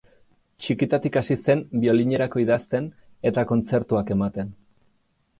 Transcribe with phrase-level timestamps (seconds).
[0.67, 2.87] Txikitatik hasi zen biolinerako idazten
[3.31, 4.49] eta kontzertuak ematen.